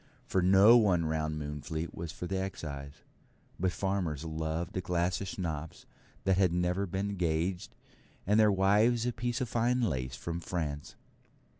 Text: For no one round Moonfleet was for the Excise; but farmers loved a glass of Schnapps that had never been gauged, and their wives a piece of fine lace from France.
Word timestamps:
For 0.25 0.41
no 0.41 0.77
one 0.77 1.05
round 1.05 1.37
Moonfleet 1.37 1.93
was 1.93 2.11
for 2.11 2.25
the 2.25 2.39
Excise; 2.39 3.03
but 3.59 3.71
farmers 3.71 4.25
loved 4.25 4.75
a 4.75 4.81
glass 4.81 5.21
of 5.21 5.27
Schnapps 5.27 5.85
that 6.23 6.37
had 6.39 6.51
never 6.51 6.87
been 6.87 7.17
gauged, 7.17 7.75
and 8.25 8.39
their 8.39 8.51
wives 8.51 9.05
a 9.05 9.13
piece 9.13 9.41
of 9.41 9.49
fine 9.49 9.79
lace 9.81 10.15
from 10.15 10.39
France. 10.39 10.95